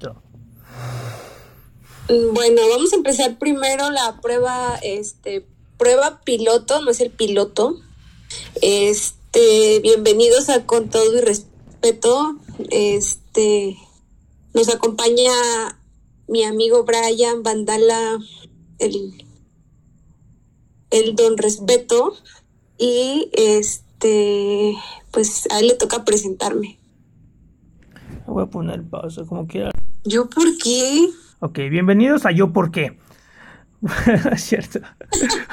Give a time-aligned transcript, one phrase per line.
[0.00, 0.22] intro.
[2.08, 5.46] Bueno, vamos a empezar primero la prueba, este,
[5.78, 7.76] prueba piloto, no es el piloto.
[8.62, 12.36] Este, bienvenidos a Con todo y respeto.
[12.70, 13.76] Este,
[14.54, 15.32] nos acompaña
[16.26, 18.18] mi amigo Brian Vandala,
[18.78, 19.24] el,
[20.90, 22.16] el don respeto.
[22.76, 24.74] Y este,
[25.12, 26.78] pues a él le toca presentarme.
[28.26, 29.70] Voy a poner pausa como quiera.
[30.04, 31.10] ¿Yo por qué?
[31.40, 32.98] Ok, bienvenidos a Yo por qué.
[34.36, 34.80] cierto.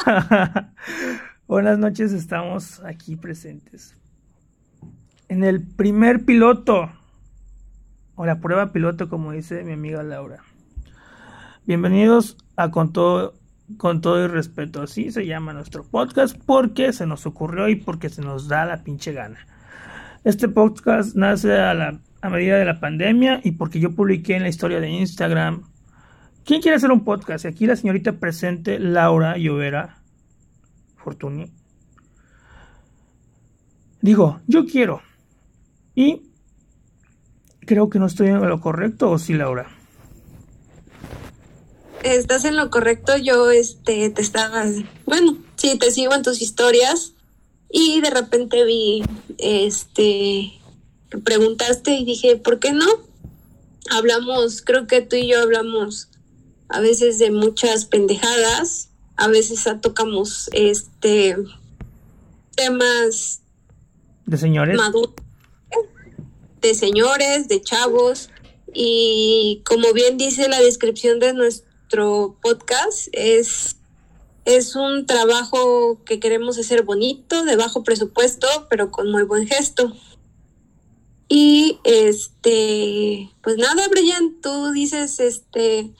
[1.47, 3.93] Buenas noches, estamos aquí presentes.
[5.27, 6.89] En el primer piloto,
[8.15, 10.41] o la prueba piloto, como dice mi amiga Laura.
[11.65, 13.33] Bienvenidos a Con todo,
[13.75, 14.81] con todo y respeto.
[14.81, 18.83] Así se llama nuestro podcast porque se nos ocurrió y porque se nos da la
[18.83, 19.45] pinche gana.
[20.23, 24.43] Este podcast nace a, la, a medida de la pandemia y porque yo publiqué en
[24.43, 25.63] la historia de Instagram.
[26.45, 27.45] ¿Quién quiere hacer un podcast?
[27.45, 29.97] Aquí la señorita presente, Laura Llovera
[30.97, 31.51] Fortuny.
[34.01, 35.01] Digo, yo quiero.
[35.95, 36.21] Y
[37.65, 39.67] creo que no estoy en lo correcto, ¿o sí, Laura?
[42.03, 44.63] Estás en lo correcto, yo este te estaba,
[45.05, 47.13] bueno, sí, te sigo en tus historias
[47.69, 49.03] y de repente vi,
[49.39, 50.53] este,
[51.23, 52.85] preguntaste y dije, ¿por qué no?
[53.89, 56.09] Hablamos, creo que tú y yo hablamos
[56.69, 61.37] a veces de muchas pendejadas, a veces tocamos, este,
[62.55, 63.41] temas
[64.25, 65.13] de señores, maduros,
[66.61, 68.29] de señores, de chavos
[68.73, 73.77] y como bien dice la descripción de nuestro podcast, es
[74.47, 79.93] es un trabajo que queremos hacer bonito, de bajo presupuesto, pero con muy buen gesto.
[81.29, 85.91] Y este, pues nada, Brian, tú dices, este,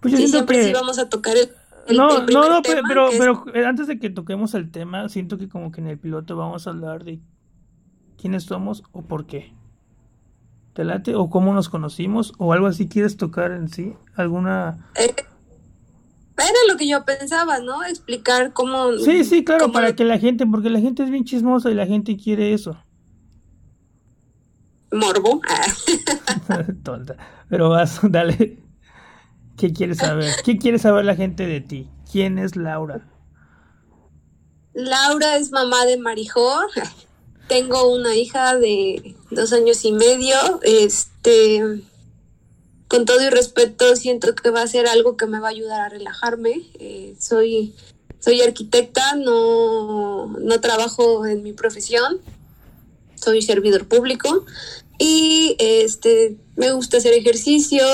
[0.00, 0.64] pues yo sí, siempre que...
[0.66, 1.50] sí vamos a tocar el,
[1.88, 4.54] el- no, el no, no, tema, pero, es- pero, pero, eh, antes de que toquemos
[4.54, 7.18] el tema, siento que como que en el piloto vamos a hablar de
[8.20, 9.52] quiénes somos o por qué.
[10.74, 11.16] ¿Te late?
[11.16, 12.32] ¿O cómo nos conocimos?
[12.38, 13.94] ¿O algo así quieres tocar en sí?
[14.14, 14.90] ¿Alguna...?
[14.94, 15.12] eh,
[16.38, 17.84] era lo que yo pensaba, ¿no?
[17.84, 18.92] Explicar cómo...
[18.98, 21.74] Sí, sí, claro, cómo- para que la gente, porque la gente es bien chismosa y
[21.74, 22.78] la gente quiere eso.
[24.92, 25.40] Morbo.
[25.48, 26.64] Ah.
[26.82, 27.16] Tonta.
[27.48, 28.58] Pero vas, dale.
[29.56, 30.32] ¿Qué quieres saber?
[30.44, 31.88] ¿Qué quiere saber la gente de ti?
[32.10, 33.06] ¿Quién es Laura?
[34.72, 36.60] Laura es mamá de Marijó.
[37.48, 40.36] Tengo una hija de dos años y medio.
[40.62, 41.82] Este,
[42.88, 45.80] con todo y respeto, siento que va a ser algo que me va a ayudar
[45.80, 46.62] a relajarme.
[46.78, 47.74] Eh, soy,
[48.20, 52.20] soy arquitecta, no, no trabajo en mi profesión.
[53.22, 54.44] Soy servidor público
[54.98, 57.84] y este, me gusta hacer ejercicio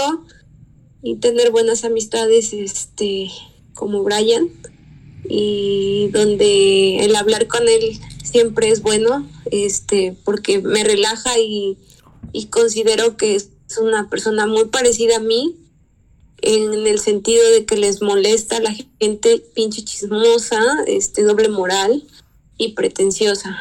[1.02, 3.30] y tener buenas amistades, este,
[3.74, 4.50] como Brian
[5.28, 11.78] y donde el hablar con él siempre es bueno, este, porque me relaja y,
[12.32, 13.50] y considero que es
[13.80, 15.56] una persona muy parecida a mí,
[16.42, 22.04] en el sentido de que les molesta a la gente pinche chismosa, este, doble moral
[22.58, 23.58] y pretenciosa.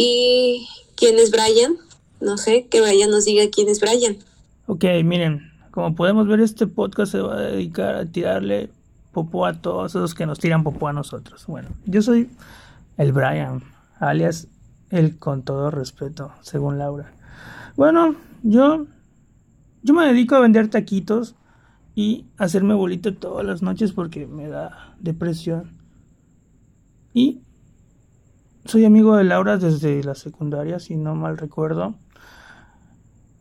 [0.00, 1.74] ¿Y quién es Brian?
[2.20, 4.16] No sé, que Brian nos diga quién es Brian.
[4.68, 8.70] Ok, miren, como podemos ver, este podcast se va a dedicar a tirarle
[9.10, 11.46] popó a todos esos que nos tiran popó a nosotros.
[11.48, 12.30] Bueno, yo soy
[12.96, 13.64] el Brian,
[13.98, 14.46] alias
[14.90, 17.12] el con todo respeto, según Laura.
[17.74, 18.86] Bueno, yo,
[19.82, 21.34] yo me dedico a vender taquitos
[21.96, 25.72] y hacerme bolito todas las noches porque me da depresión.
[27.12, 27.40] Y
[28.68, 31.94] soy amigo de Laura desde la secundaria, si no mal recuerdo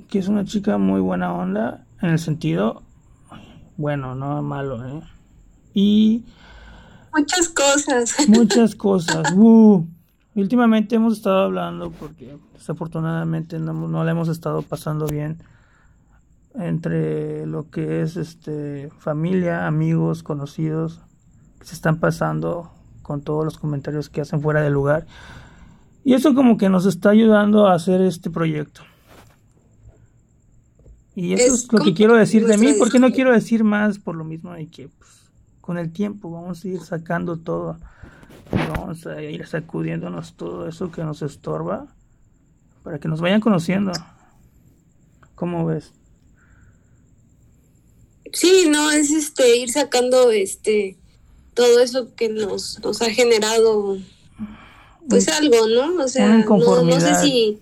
[0.10, 2.82] que es una chica muy buena onda en el sentido
[3.76, 5.02] bueno, no malo, ¿eh?
[5.74, 6.26] Y
[7.14, 8.16] Muchas cosas.
[8.28, 9.34] muchas cosas.
[9.36, 9.86] Uh,
[10.36, 15.38] últimamente hemos estado hablando porque desafortunadamente no, no la hemos estado pasando bien
[16.56, 21.02] entre lo que es este familia, amigos, conocidos
[21.60, 22.72] que se están pasando
[23.08, 25.08] con todos los comentarios que hacen fuera del lugar.
[26.04, 28.82] Y eso como que nos está ayudando a hacer este proyecto.
[31.16, 33.98] Y eso es, Es lo que quiero decir de mí, porque no quiero decir más
[33.98, 35.32] por lo mismo de que pues,
[35.62, 37.78] con el tiempo vamos a ir sacando todo.
[38.52, 41.88] Vamos a ir sacudiéndonos todo eso que nos estorba
[42.84, 43.94] para que nos vayan conociendo.
[45.34, 45.94] ¿Cómo ves?
[48.34, 50.98] Sí, no, es este ir sacando este
[51.58, 53.98] todo eso que nos, nos ha generado
[55.10, 56.04] pues algo, ¿no?
[56.04, 57.60] O sea, no, no sé si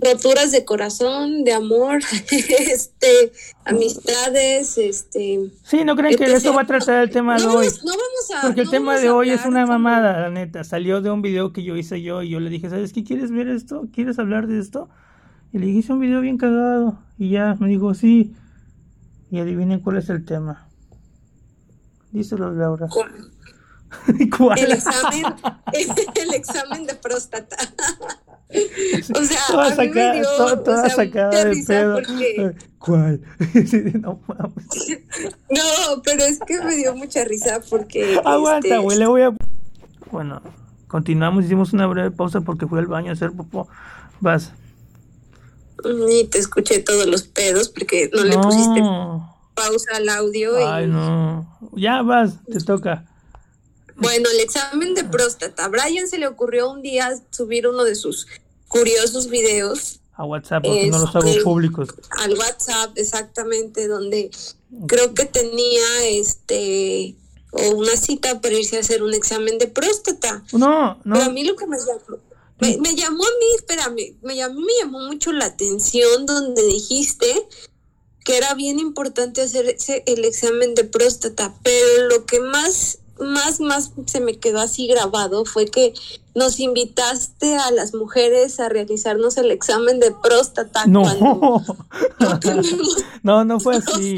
[0.00, 3.32] roturas de corazón, de amor, este,
[3.64, 5.50] amistades, este.
[5.64, 7.66] Sí, no creen que de eso va a tratar el tema de hoy.
[7.84, 8.42] No vamos a.
[8.42, 10.62] Porque el tema de hoy es una mamada, la neta.
[10.62, 13.02] Salió de un video que yo hice yo y yo le dije, ¿sabes qué?
[13.02, 13.88] ¿Quieres ver esto?
[13.92, 14.88] ¿Quieres hablar de esto?
[15.52, 16.98] Y le dije, hice un video bien cagado.
[17.18, 18.32] Y ya me dijo, sí.
[19.30, 20.68] Y adivinen cuál es el tema.
[22.14, 22.86] Díselo, Laura.
[24.38, 24.58] ¿Cuál?
[24.58, 25.24] El examen,
[26.14, 27.56] el examen de próstata.
[29.18, 31.94] O sea, toda a mí me dio, sacada, toda o sea, sacada de pedo.
[31.96, 33.20] porque- ¿Cuál?
[34.00, 34.66] no mames.
[35.50, 38.20] No, pero es que me dio mucha risa porque.
[38.24, 39.34] Aguanta, este, güey, le voy a.
[40.12, 40.40] Bueno,
[40.86, 43.66] continuamos, hicimos una breve pausa porque fui al baño a hacer popó.
[44.20, 44.52] Vas.
[46.06, 49.33] Ni te escuché todos los pedos porque no, le pusiste No.
[49.54, 50.58] Pausa al audio.
[50.58, 51.58] y- Ay, no.
[51.76, 53.04] Ya vas, te toca.
[53.96, 55.66] Bueno, el examen de próstata.
[55.66, 58.26] A Brian se le ocurrió un día subir uno de sus
[58.68, 61.88] curiosos videos A WhatsApp, porque no los hago Este- públicos.
[62.18, 64.30] al WhatsApp, exactamente, donde
[64.88, 67.14] creo que tenía este
[67.52, 70.42] o una cita para irse a hacer un examen de próstata.
[70.52, 71.14] No, no.
[71.14, 72.18] Pero a mí lo que me llamó,
[72.60, 77.46] me, me llamó a mí, espérame, me llamó, me llamó mucho la atención donde dijiste
[78.24, 83.60] que era bien importante hacer ese- el examen de próstata, pero lo que más, más,
[83.60, 85.92] más se me quedó así grabado fue que
[86.34, 91.02] nos invitaste a las mujeres a realizarnos el examen de próstata No.
[92.18, 92.40] no
[93.22, 94.16] No, no fue así.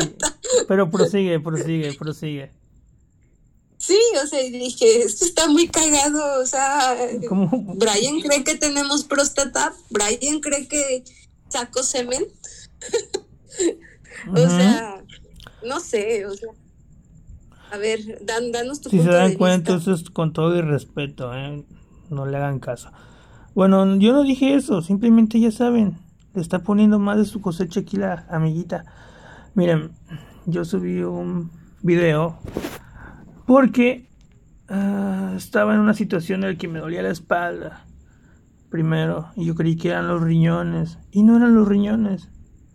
[0.69, 2.51] Pero prosigue, prosigue, prosigue.
[3.79, 6.97] Sí, o sea, dije, esto está muy cagado, o sea,
[7.29, 7.51] ¿Cómo?
[7.75, 11.05] Brian cree que tenemos próstata, Brian cree que
[11.51, 12.25] saco semen,
[14.31, 15.03] o sea,
[15.67, 16.51] no sé, o sea,
[17.73, 19.93] a ver, dan, danos tu Si se dan de cuenta, vista.
[19.93, 21.65] eso es con todo y respeto, ¿eh?
[22.11, 22.91] No le hagan caso.
[23.55, 25.99] Bueno, yo no dije eso, simplemente ya saben,
[26.35, 28.85] le está poniendo más de su cosecha aquí la amiguita.
[29.55, 29.93] Miren,
[30.45, 31.51] yo subí un
[31.83, 32.39] video
[33.47, 34.09] porque
[34.69, 37.87] ah, estaba en una situación en la que me dolía la espalda
[38.69, 42.29] primero y yo creí que eran los riñones y no eran los riñones,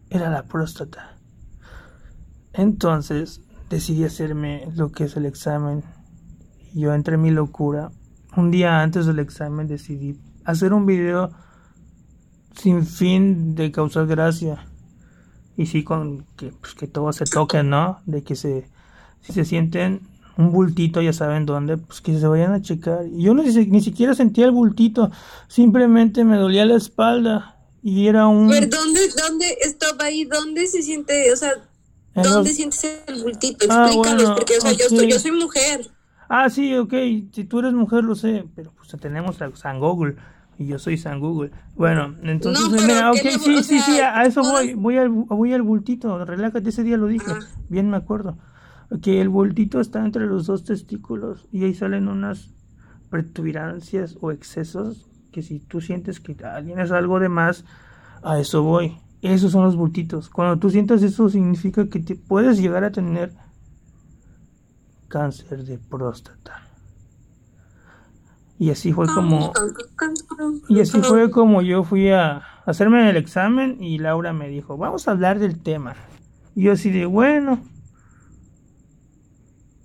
[0.09, 1.10] era la próstata.
[2.53, 5.83] Entonces decidí hacerme lo que es el examen.
[6.73, 7.91] Yo entre mi locura,
[8.35, 11.31] un día antes del examen decidí hacer un video
[12.55, 14.65] sin fin de causar gracia.
[15.57, 17.99] Y sí con que, pues, que todos se toquen, ¿no?
[18.05, 18.67] De que se,
[19.21, 20.01] si se sienten
[20.37, 23.05] un bultito, ya saben dónde, pues que se vayan a checar.
[23.05, 25.11] Y yo no, ni, ni siquiera sentía el bultito,
[25.47, 27.57] simplemente me dolía la espalda.
[27.83, 28.47] Y era un...
[28.47, 31.51] Ver, ¿dónde, dónde, stop ahí, dónde se siente, o sea,
[32.13, 33.65] dónde sientes el bultito?
[33.69, 35.89] Ah, Explícanos, bueno, porque, o sea, yo, soy, yo soy mujer.
[36.29, 36.93] Ah, sí, ok.
[37.33, 38.45] Si tú eres mujer, lo sé.
[38.55, 40.15] Pero pues tenemos a San Google.
[40.57, 41.51] Y yo soy San Google.
[41.75, 44.73] Bueno, entonces, No, mira, ok, ¿qué le- sí, o sí, sí, a eso voy.
[44.75, 46.23] Voy al, voy al bultito.
[46.23, 47.31] Relájate, ese día lo dije.
[47.31, 47.47] Ajá.
[47.69, 48.37] Bien me acuerdo.
[49.01, 51.47] Que el bultito está entre los dos testículos.
[51.51, 52.49] Y ahí salen unas
[53.09, 55.07] protuberancias o excesos.
[55.31, 57.63] Que si tú sientes que ah, tienes algo de más,
[58.21, 58.97] a eso voy.
[59.21, 60.29] Esos son los bultitos.
[60.29, 63.33] Cuando tú sientas eso, significa que te puedes llegar a tener
[65.07, 66.67] cáncer de próstata.
[68.57, 69.51] Y así fue como
[70.69, 75.07] y así fue como yo fui a hacerme el examen y Laura me dijo, "Vamos
[75.07, 75.95] a hablar del tema."
[76.55, 77.59] Y yo así de, "Bueno,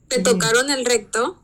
[0.08, 1.38] ¿Te tocaron el recto?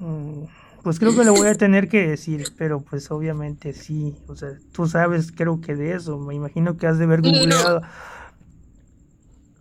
[0.00, 0.42] mm,
[0.84, 4.50] pues creo que le voy a tener que decir, pero pues obviamente sí, o sea,
[4.72, 7.30] tú sabes creo que de eso, me imagino que has de haber No.
[7.32, 7.82] googleado.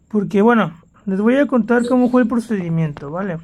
[0.07, 3.39] Porque bueno, les voy a contar cómo fue el procedimiento, ¿vale?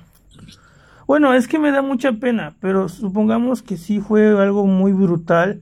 [1.07, 5.61] Bueno, es que me da mucha pena, pero supongamos que sí fue algo muy brutal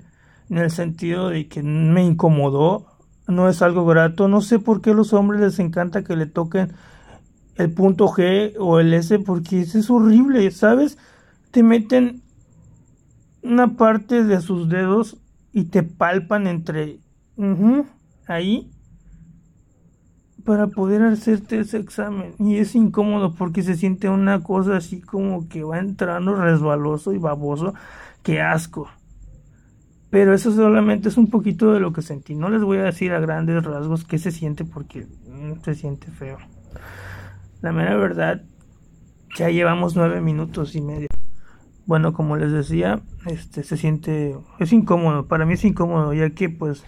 [0.49, 2.87] en el sentido de que me incomodó,
[3.27, 6.25] no es algo grato, no sé por qué a los hombres les encanta que le
[6.25, 6.73] toquen
[7.55, 10.97] el punto G o el S porque eso es horrible, ¿sabes?
[11.51, 12.21] Te meten
[13.41, 15.17] una parte de sus dedos
[15.53, 16.99] y te palpan entre
[18.27, 18.71] ahí
[20.43, 22.33] para poder hacerte ese examen.
[22.39, 27.17] Y es incómodo porque se siente una cosa así como que va entrando resbaloso y
[27.17, 27.73] baboso.
[28.23, 28.89] Que asco
[30.09, 32.35] pero eso solamente es un poquito de lo que sentí.
[32.35, 36.09] No les voy a decir a grandes rasgos qué se siente porque mm, se siente
[36.11, 36.37] feo.
[37.61, 38.41] La mera verdad
[39.37, 41.07] ya llevamos nueve minutos y medio
[41.87, 46.49] bueno como les decía este se siente es incómodo para mí es incómodo ya que
[46.49, 46.83] pues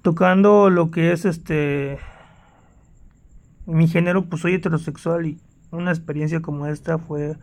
[0.00, 1.98] tocando lo que es este
[3.66, 5.38] mi género pues soy heterosexual y
[5.72, 7.36] una experiencia como esta fue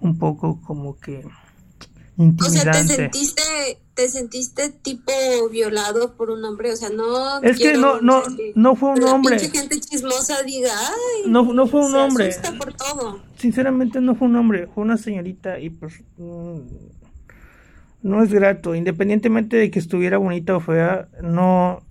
[0.00, 1.26] un poco como que
[2.18, 3.42] O sea, ¿te sentiste,
[3.94, 5.12] te sentiste tipo
[5.50, 6.72] violado por un hombre?
[6.72, 7.40] O sea, no...
[7.42, 8.22] Es que no, no,
[8.54, 9.38] no fue un hombre.
[9.38, 11.30] Gente chismosa diga, ay...
[11.30, 12.28] No, no fue un se hombre.
[12.28, 13.20] asusta por todo.
[13.38, 15.94] Sinceramente no fue un hombre, fue una señorita y pues...
[16.18, 16.58] mm,
[18.02, 21.82] no es grato, independientemente de que estuviera bonita o fea, no,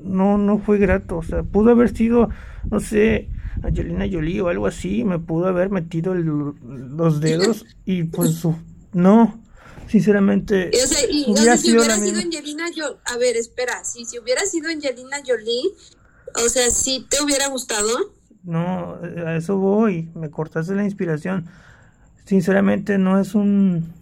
[0.00, 2.28] no, no fue grato, o sea, pudo haber sido,
[2.70, 3.28] no sé,
[3.64, 6.24] Angelina Jolie o algo así, me pudo haber metido el-
[6.96, 8.44] los dedos y pues
[8.92, 9.40] no,
[9.88, 12.22] sinceramente, o sea, y, o hubiera sea, si sido hubiera sido misma.
[12.22, 12.98] Angelina Jolie...
[13.04, 15.72] A ver, espera, si, si hubiera sido Angelina Jolie,
[16.44, 17.88] o sea, ¿sí te hubiera gustado?
[18.44, 21.46] No, a eso voy, me cortaste la inspiración.
[22.24, 23.92] Sinceramente no es un...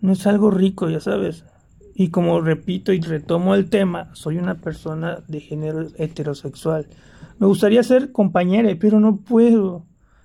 [0.00, 1.44] No es algo rico, ya sabes.
[1.94, 6.86] Y como repito y retomo el tema, soy una persona de género heterosexual.
[7.38, 9.84] Me gustaría ser compañera, pero no puedo.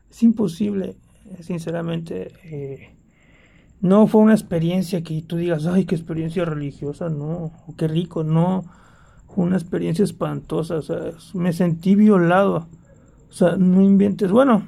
[0.09, 0.97] Es imposible.
[1.41, 2.90] Sinceramente, eh,
[3.81, 8.65] no fue una experiencia que tú digas, ay, qué experiencia religiosa, no, qué rico, no.
[9.33, 12.67] Fue una experiencia espantosa, o sea, me sentí violado.
[13.29, 14.29] O sea, no inventes.
[14.31, 14.67] Bueno,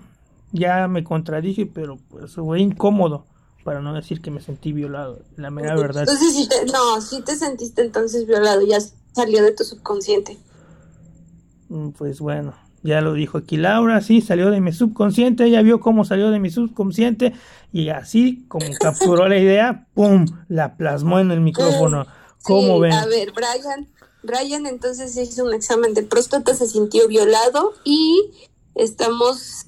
[0.52, 3.26] ya me contradije, pero pues fue incómodo,
[3.64, 5.20] para no decir que me sentí violado.
[5.38, 6.04] La mera verdad.
[6.08, 8.78] Entonces, te- no, sí te sentiste entonces violado, ya
[9.14, 10.38] salió de tu subconsciente.
[11.70, 12.54] Mm, Pues bueno,
[12.84, 16.40] ya lo dijo aquí Laura, sí, salió de mi subconsciente, ella vio cómo salió de
[16.40, 17.34] mi subconsciente
[17.72, 20.26] y así como capturó la idea, ¡pum!
[20.50, 22.06] La plasmó en el micrófono.
[22.44, 22.94] ¿Cómo Sí, ven?
[22.94, 23.88] A ver, Brian,
[24.22, 28.32] Brian entonces hizo un examen de próstata, se sintió violado y
[28.76, 29.66] estamos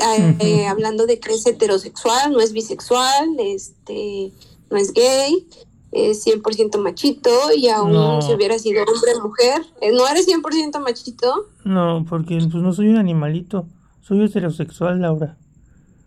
[0.00, 4.32] eh, eh, hablando de que es heterosexual, no es bisexual, este,
[4.70, 5.46] no es gay,
[5.92, 8.22] es 100% machito y aún No.
[8.22, 11.48] si hubiera sido hombre o mujer, eh, no eres 100% machito.
[11.64, 13.66] No, porque pues no soy un animalito,
[14.00, 15.36] soy heterosexual, Laura.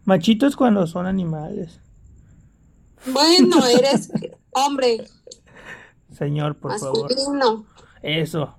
[0.06, 1.80] Machito es cuando son animales.
[3.14, 4.10] Bueno, eres
[4.52, 5.06] hombre,
[6.18, 7.04] Señor, por favor.
[7.12, 7.66] masculino,
[8.02, 8.56] Eso,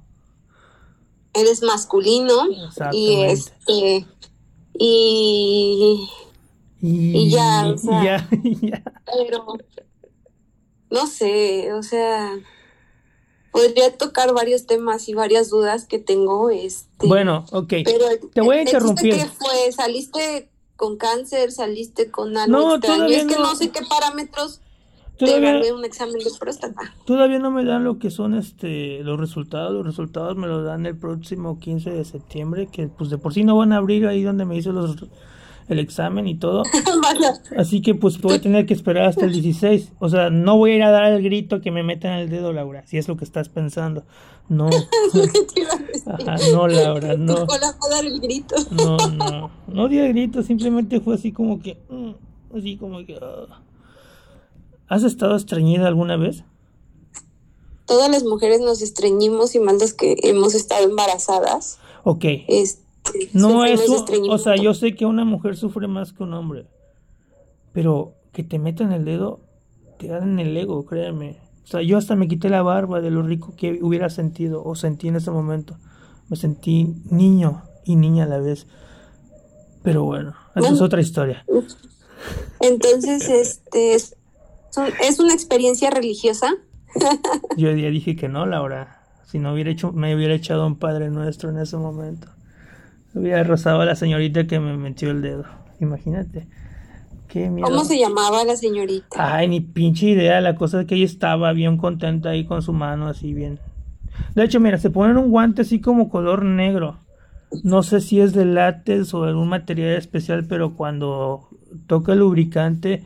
[1.34, 2.46] eres masculino
[2.92, 4.06] y este
[4.78, 6.08] y
[6.82, 8.28] Y, y ya, o sea.
[8.60, 8.82] ya.
[9.06, 9.44] pero
[10.90, 12.32] no sé, o sea,
[13.52, 17.72] podría tocar varios temas y varias dudas que tengo, este, Bueno, ok.
[17.84, 19.14] pero te voy a interrumpir.
[19.14, 23.42] que fue, saliste con cáncer, saliste con algo No, extraño, todavía es que no.
[23.44, 24.60] no sé qué parámetros
[25.18, 26.94] te Todavía, evalué un examen de próstata.
[27.06, 29.72] todavía no me dan lo que son este los resultados.
[29.72, 33.42] Los resultados me los dan el próximo 15 de septiembre, que pues de por sí
[33.42, 34.96] no van a abrir ahí donde me hice los
[35.68, 36.62] el examen y todo.
[37.56, 39.92] Así que pues voy a tener que esperar hasta el 16.
[39.98, 42.52] O sea, no voy a ir a dar el grito que me metan el dedo,
[42.52, 44.04] Laura, si es lo que estás pensando.
[44.48, 44.70] No,
[46.52, 47.46] no, Laura, no.
[47.90, 48.54] Dar el grito.
[48.70, 53.18] No, no, no di el grito, simplemente fue así como que, mm, así como que...
[53.20, 53.60] ah.
[54.88, 56.44] ¿Has estado estreñida alguna vez?
[57.86, 61.78] Todas las mujeres nos estreñimos y más las que hemos estado embarazadas.
[62.04, 62.85] Ok, Este,
[63.32, 66.66] no es, o sea, yo sé que una mujer sufre más que un hombre,
[67.72, 69.40] pero que te metan el dedo,
[69.98, 71.38] te dan en el ego, créeme.
[71.64, 74.74] O sea, yo hasta me quité la barba de lo rico que hubiera sentido o
[74.76, 75.76] sentí en ese momento.
[76.28, 78.66] Me sentí niño y niña a la vez.
[79.82, 81.44] Pero bueno, esa es otra historia.
[82.60, 84.16] Entonces, este es,
[85.02, 86.54] es una experiencia religiosa.
[87.56, 89.02] Yo ya dije que no, Laura.
[89.26, 92.28] Si no hubiera hecho, me hubiera echado un Padre Nuestro en ese momento.
[93.16, 95.44] Hubiera rozado a la señorita que me metió el dedo.
[95.80, 96.46] Imagínate.
[97.28, 97.66] Qué miedo.
[97.66, 99.06] ¿Cómo se llamaba la señorita?
[99.16, 100.42] Ay, ni pinche idea.
[100.42, 103.58] La cosa es que ella estaba bien contenta ahí con su mano así bien.
[104.34, 106.98] De hecho, mira, se ponen un guante así como color negro.
[107.62, 111.48] No sé si es de látex o de algún material especial, pero cuando
[111.86, 113.02] toca el lubricante,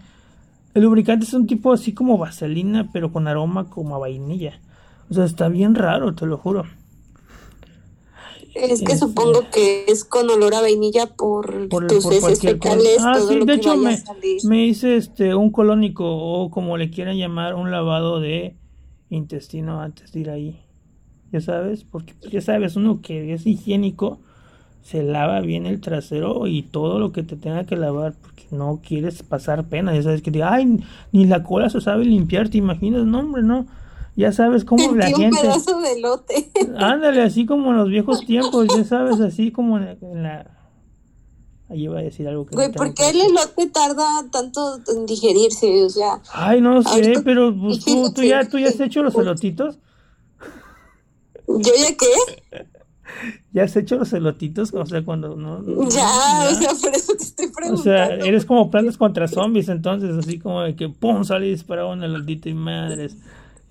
[0.74, 4.58] el lubricante es un tipo así como vaselina, pero con aroma como a vainilla.
[5.08, 6.64] O sea, está bien raro, te lo juro.
[8.60, 12.40] Es que Este- supongo que es con olor a vainilla por, Por, tus por heces
[12.40, 14.40] fecales, Ah, todo sí, lo de que hecho vaya me, a salir.
[14.44, 18.54] me hice este un colónico o como le quieran llamar, un lavado de
[19.08, 20.60] intestino antes de ir ahí.
[21.32, 24.18] Ya sabes, porque pues, ya sabes, uno que es higiénico
[24.82, 28.80] se lava bien el trasero y todo lo que te tenga que lavar porque no
[28.86, 30.78] quieres pasar pena, ya sabes que te ay,
[31.12, 33.66] ni la cola se sabe limpiar, te imaginas, no hombre, no.
[34.16, 36.50] Ya sabes cómo la Sentí un gente pedazo de lote.
[36.76, 39.92] Ándale, así como en los viejos tiempos, ya sabes, así como en la...
[39.92, 40.56] en la-
[41.70, 45.84] Ahí iba a decir algo que Güey, ¿por qué el elote tarda tanto en digerirse?
[45.84, 49.04] O sea, Ay, no sé, Ahorita- pero pues, tú, tú ya, tú ya has hecho
[49.04, 49.78] los elotitos.
[51.46, 52.64] ¿yo ya qué?
[53.52, 54.72] ¿Ya has hecho los elotitos?
[54.74, 55.62] O sea, cuando no.
[55.90, 57.80] ya, o sea, por eso te estoy preguntando.
[57.80, 61.50] O sea, eres como plantas contra zombies, entonces, así como de que pum, sale y
[61.50, 63.16] dispara un elotito y madres.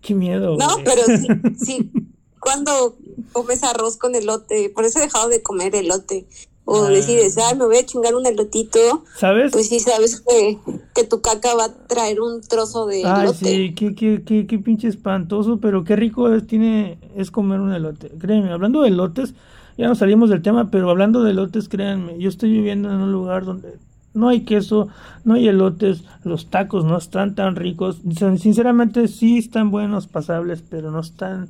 [0.02, 0.56] Qué miedo.
[0.58, 1.28] No, pero sí,
[1.66, 1.92] sí.
[2.40, 2.98] Cuando
[3.34, 6.26] comes arroz con elote, por eso he dejado de comer elote.
[6.66, 6.90] O Ah.
[6.90, 8.80] decides, ah, me voy a chingar un elotito.
[9.18, 9.52] ¿Sabes?
[9.52, 10.58] Pues sí, sabes que,
[10.94, 13.38] que tu caca va a traer un trozo de Ay, elote.
[13.40, 17.74] sí, qué, qué, qué, qué pinche espantoso, pero qué rico es, tiene, es comer un
[17.74, 18.10] elote.
[18.20, 19.34] Créanme, hablando de elotes,
[19.80, 23.12] ya nos salimos del tema, pero hablando de elotes, créanme, yo estoy viviendo en un
[23.12, 23.74] lugar donde
[24.14, 24.90] no hay queso,
[25.24, 27.98] no hay elotes, los tacos no están tan ricos.
[28.18, 31.50] Sin- Sinceramente, sí están buenos, pasables, pero no están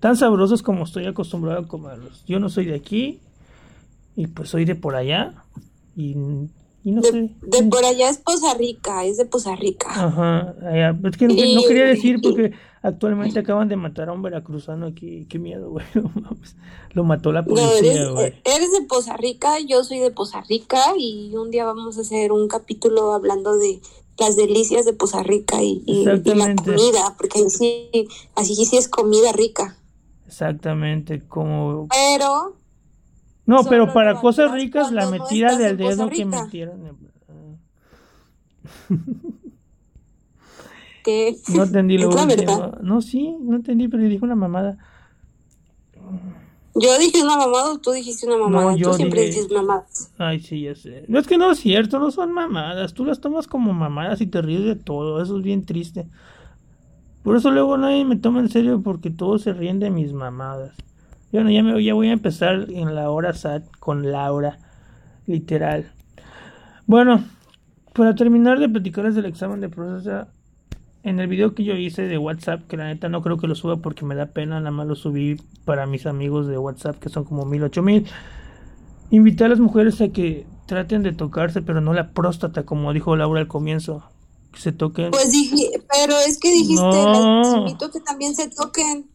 [0.00, 2.22] tan sabrosos como estoy acostumbrado a comerlos.
[2.26, 3.18] Yo no soy de aquí,
[4.16, 5.34] y pues soy de por allá,
[5.96, 6.14] y,
[6.84, 7.30] y no De, sé.
[7.42, 9.88] de por allá es Poza Rica, es de Poza Rica.
[9.90, 10.96] Ajá, allá.
[11.04, 15.26] Es que no quería decir porque actualmente acaban de matar a un veracruzano aquí.
[15.26, 15.86] Qué miedo, güey.
[15.94, 16.30] no.
[16.92, 18.34] Lo mató la No, policía, eres, güey.
[18.44, 22.32] eres de Poza Rica, yo soy de Poza Rica y un día vamos a hacer
[22.32, 23.80] un capítulo hablando de
[24.18, 26.04] las delicias de Poza Rica y, y- y
[26.34, 29.76] la comida, porque sí, así sí es comida rica.
[30.26, 31.86] Exactamente, como...
[31.88, 32.56] Pero
[33.46, 36.98] No, pero para cosas ricas, la no metida del dedo que metieron.
[41.54, 42.72] No entendí lo Es último.
[42.82, 44.78] No, sí, no entendí, pero dijo una mamada.
[46.74, 48.76] yo dije una mamada o tú dijiste una mamada.
[48.76, 50.12] yo tú siempre dije- dices mamadas.
[50.18, 51.04] Ay, sí, ya sé.
[51.08, 52.94] No es que no es cierto, no son mamadas.
[52.94, 55.20] Tú las tomas como mamadas y te ríes de todo.
[55.22, 56.06] Eso es bien triste.
[57.24, 60.72] Por eso luego nadie me toma en serio porque todos se ríen de mis mamadas.
[61.32, 64.58] Bueno, ya, me, ya voy a empezar en la hora SAT con Laura.
[65.26, 65.90] Literal.
[66.86, 67.22] Bueno,
[67.92, 70.26] para terminar de platicarles del examen de proceso,
[71.02, 73.54] en el video que yo hice de WhatsApp, que la neta no creo que lo
[73.54, 77.08] suba porque me da pena, nada más lo subí para mis amigos de WhatsApp, que
[77.08, 78.06] son como mil, ocho mil.
[79.10, 83.16] Invité a las mujeres a que traten de tocarse, pero no la próstata, como dijo
[83.16, 84.04] Laura al comienzo.
[84.52, 85.10] Que se toquen.
[85.10, 87.40] Pues dije, pero es que dijiste, No.
[87.42, 89.06] les invito que también se toquen.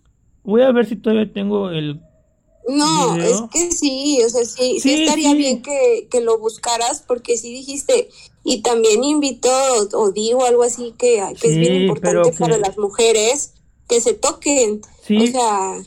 [0.43, 2.01] Voy a ver si todavía tengo el.
[2.67, 3.25] No, video.
[3.29, 5.37] es que sí, o sea, sí, sí, Sí, estaría sí.
[5.37, 8.09] bien que, que lo buscaras porque sí dijiste,
[8.43, 12.57] y también invito o, o digo algo así que, que es bien importante que- para
[12.57, 13.53] las mujeres
[13.87, 15.17] que se toquen, Sí.
[15.17, 15.77] o sea,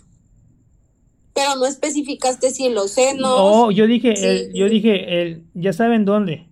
[1.34, 4.24] pero no especificaste si los senos, No, yo dije, Sí.
[4.24, 6.46] el, yo dije, el, ya saben dónde.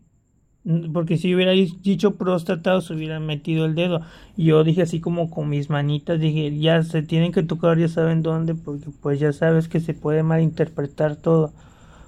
[0.95, 4.01] Porque si hubiera dicho próstata, se hubieran metido el dedo.
[4.39, 8.23] Yo dije así como con mis manitas, dije, ya se tienen que tocar, ya saben
[8.23, 11.53] dónde, porque pues ya sabes que se puede malinterpretar todo.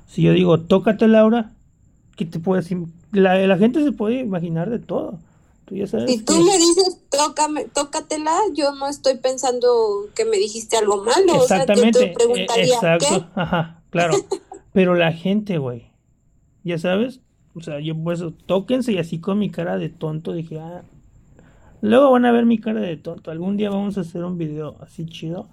[0.07, 1.53] Si yo digo, tócate Laura,
[2.17, 2.71] ¿qué te puedes
[3.21, 5.19] la, la gente se puede imaginar de todo.
[5.65, 9.69] Tú ya sabes si tú que- me dices, tócame, tócatela, yo no estoy pensando
[10.15, 13.25] que me dijiste algo malo, o sea, yo Exactamente, te preguntaría, exacto, ¿qué?
[13.41, 14.15] ajá, claro.
[14.73, 15.91] Pero la gente, güey,
[16.63, 17.21] ya sabes,
[17.55, 20.83] o sea, yo pues tóquense y así con mi cara de tonto dije, ah,
[21.81, 23.31] luego van a ver mi cara de tonto.
[23.31, 25.49] Algún día vamos a hacer un video así chido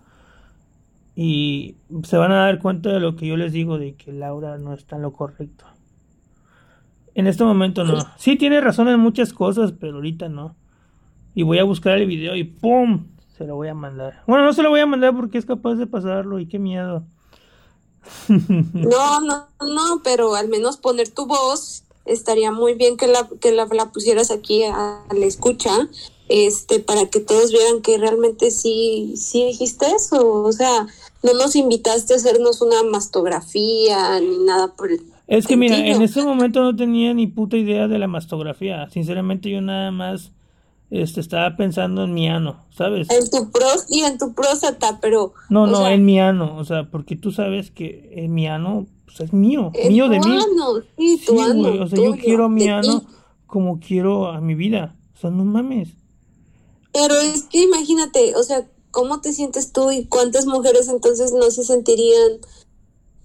[1.15, 4.57] y se van a dar cuenta de lo que yo les digo de que Laura
[4.57, 5.65] no está en lo correcto.
[7.15, 7.99] En este momento no.
[8.17, 10.55] Sí tiene razón en muchas cosas, pero ahorita no.
[11.35, 13.07] Y voy a buscar el video y ¡pum!
[13.37, 14.23] Se lo voy a mandar.
[14.27, 17.03] Bueno, no se lo voy a mandar porque es capaz de pasarlo y qué miedo.
[18.27, 23.53] No, no, no, pero al menos poner tu voz estaría muy bien que la que
[23.53, 25.87] la, la pusieras aquí a, a la escucha,
[26.27, 30.87] este, para que todos vieran que realmente sí, sí dijiste eso, o sea,
[31.21, 36.01] no nos invitaste a hacernos una mastografía ni nada por el Es que mira, en
[36.01, 38.89] ese momento no tenía ni puta idea de la mastografía.
[38.89, 40.31] Sinceramente yo nada más
[40.89, 43.09] este, estaba pensando en mi ano, ¿sabes?
[43.09, 46.65] en tu pros y en tu próstata, pero No, no, sea, en mi ano, o
[46.65, 50.25] sea, porque tú sabes que en mi ano pues, es mío, mío de mí.
[50.25, 53.07] ano, sí, tu ano, o sea, yo quiero mi de ano ti.
[53.47, 54.95] como quiero a mi vida.
[55.15, 55.89] O sea, no mames.
[56.91, 61.49] Pero es que imagínate, o sea, ¿cómo te sientes tú y cuántas mujeres entonces no
[61.49, 62.39] se sentirían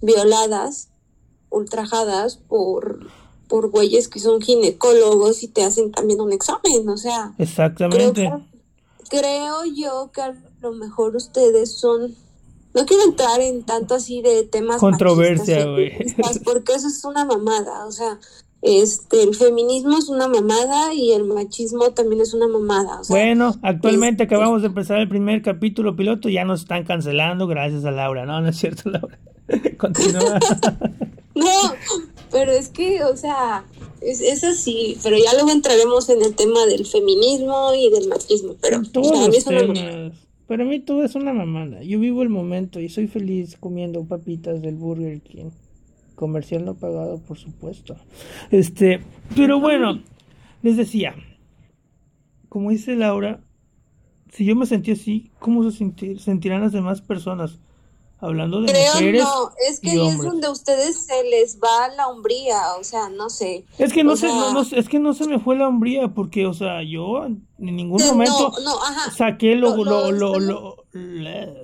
[0.01, 0.88] violadas,
[1.49, 3.07] ultrajadas por,
[3.47, 6.87] por güeyes que son ginecólogos y te hacen también un examen?
[6.89, 8.21] O sea, creo, Exactamente.
[8.23, 12.15] que- creo yo que a lo mejor ustedes son...
[12.75, 15.91] No quiero entrar en tanto así de temas Controversia, güey.
[16.45, 18.19] porque eso es una mamada, o sea,
[18.61, 23.15] este, el feminismo es una mamada y el machismo también es una mamada, o sea,
[23.15, 27.85] Bueno, actualmente este- acabamos de empezar el primer capítulo piloto, ya nos están cancelando gracias
[27.85, 28.27] a Laura.
[28.27, 29.17] No, no es cierto, Laura.
[29.79, 30.39] Continúa.
[31.39, 31.73] No,
[32.31, 33.65] pero es que, o sea,
[34.01, 38.55] es, es así, pero ya luego entraremos en el tema del feminismo y del machismo,
[38.61, 40.11] pero para mí es una mamada.
[40.47, 41.83] Para mí todo es una mamada.
[41.83, 45.51] Yo vivo el momento y soy feliz comiendo papitas del Burger King.
[46.15, 47.95] Comercial no pagado, por supuesto.
[48.49, 48.99] Este,
[49.35, 50.01] pero bueno,
[50.63, 51.13] les decía,
[52.49, 53.41] como dice Laura,
[54.31, 57.59] si yo me sentí así, ¿cómo se sentirán las demás personas?
[58.21, 59.23] Hablando de Creo mujeres.
[59.23, 63.07] no, es que ahí es donde a ustedes se les va la hombría, o sea,
[63.09, 63.63] no sé.
[63.77, 66.09] Es que no se, no, sea- no- es que no se me fue la hombría,
[66.09, 68.75] porque, o sea, yo en ningún No, momento no,
[69.15, 70.75] saqué lo, Lo- lo, lo-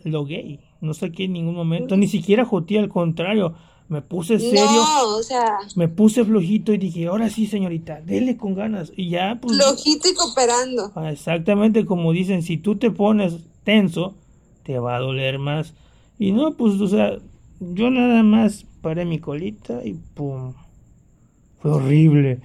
[0.05, 0.59] lo, gay.
[0.79, 3.53] No saqué en ningún momento, ni siquiera joteé, al contrario.
[3.87, 8.35] Me puse serio, No, o sea, me puse flojito y dije, ahora sí, señorita, dele
[8.37, 8.91] con ganas.
[8.95, 9.55] Y ya, pues.
[9.57, 10.91] flojito y cooperando.
[10.95, 14.15] Ah, Exactamente como dicen, si tú te pones tenso,
[14.63, 15.73] te va a doler más.
[16.17, 17.17] Y no, pues, o sea,
[17.59, 20.53] yo nada más paré mi colita y pum.
[21.61, 22.41] Fue horrible.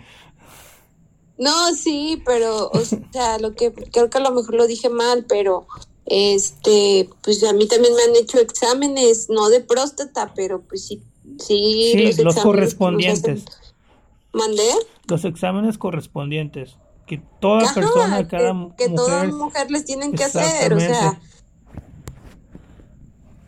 [1.38, 2.80] No, sí, pero, o
[3.12, 5.66] sea, lo que creo que a lo mejor lo dije mal, pero
[6.06, 11.02] este, pues a mí también me han hecho exámenes, no de próstata, pero pues sí,
[11.38, 13.44] sí, Sí, los que correspondientes.
[14.32, 14.68] ¿Mandé?
[15.08, 16.76] Los exámenes correspondientes.
[17.06, 19.32] Que toda Ajá, persona, que, cada que toda mujer.
[19.32, 21.20] mujer les tienen que hacer, o sea.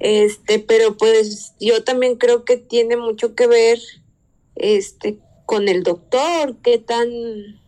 [0.05, 3.79] Este, pero pues yo también creo que tiene mucho que ver,
[4.57, 7.09] este, con el doctor, qué tan,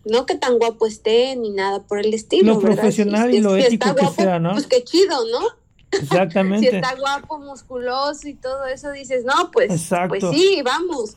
[0.04, 2.76] no que tan guapo esté ni nada por el estilo, Lo ¿verdad?
[2.76, 4.52] profesional y es- lo si ético está que guapo, sea, ¿no?
[4.52, 5.40] Pues qué chido, ¿no?
[5.94, 6.74] Si Exactamente.
[6.74, 10.08] está guapo, musculoso y todo eso, dices, no, pues, Exacto.
[10.18, 11.16] pues sí, vamos.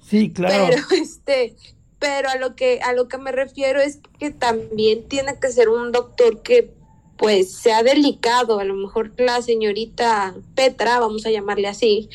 [0.00, 0.66] Sí, claro.
[0.70, 1.56] Pero este,
[1.98, 5.68] pero a lo que a lo que me refiero es que también tiene que ser
[5.68, 6.70] un doctor que
[7.16, 8.58] pues sea delicado.
[8.58, 12.08] A lo mejor la señorita Petra, vamos a llamarle así,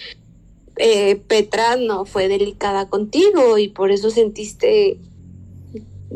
[0.77, 4.99] eh, Petra no fue delicada contigo y por eso sentiste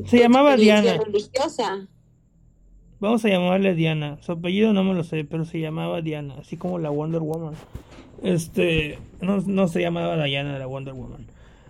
[0.06, 0.98] Se llamaba Diana.
[0.98, 1.88] religiosa.
[3.00, 4.20] Vamos a llamarle Diana.
[4.22, 7.56] Su apellido no me lo sé, pero se llamaba Diana, así como la Wonder Woman.
[8.22, 11.26] Este, no, no se llamaba Diana la Wonder Woman.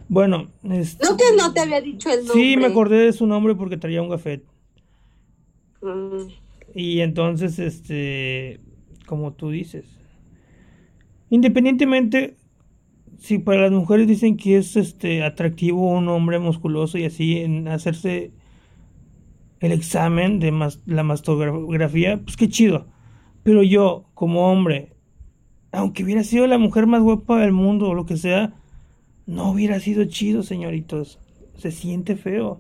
[0.09, 2.33] Bueno, este, No que no te había dicho el nombre.
[2.33, 4.43] sí me acordé de su nombre porque traía un gafet.
[5.81, 6.27] Mm,
[6.73, 8.59] Y entonces, este,
[9.05, 9.85] como tú dices,
[11.29, 12.35] independientemente,
[13.17, 17.67] si para las mujeres dicen que es este atractivo un hombre musculoso y así en
[17.67, 18.31] hacerse
[19.59, 20.51] el examen de
[20.85, 22.87] la mastografía, pues qué chido.
[23.43, 24.93] Pero yo, como hombre,
[25.71, 28.55] aunque hubiera sido la mujer más guapa del mundo o lo que sea,
[29.25, 31.19] no hubiera sido chido, señoritos.
[31.55, 32.59] Se siente feo.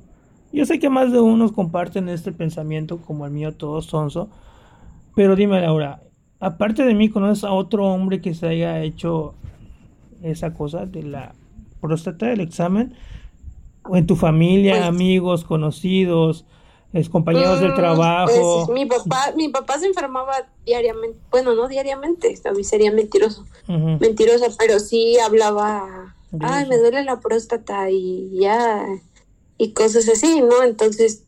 [0.53, 4.29] Yo sé que más de unos comparten este pensamiento como el mío, todo sonso.
[5.15, 6.01] Pero dime, Laura,
[6.39, 9.33] aparte de mí, ¿conoces a otro hombre que se haya hecho
[10.21, 11.33] esa cosa de la
[11.79, 12.93] próstata del examen?
[13.83, 16.45] ¿O en tu familia, Pues- amigos, conocidos,
[17.09, 18.65] compañeros del Mm, trabajo?
[18.65, 20.33] pues, mi papá, mi papá se enfermaba
[20.65, 23.97] diariamente, bueno, no diariamente, a mí sería mentiroso, Ujú.
[23.99, 28.85] mentirosa, pero sí hablaba, ay, me duele la próstata y ya,
[29.63, 30.63] y cosas así, ¿no?
[30.63, 31.23] Entonces,